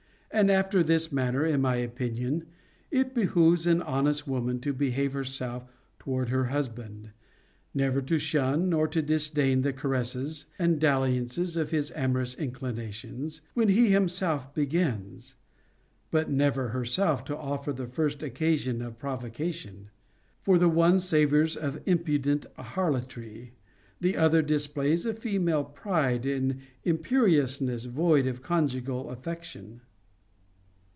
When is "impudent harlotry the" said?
21.85-24.15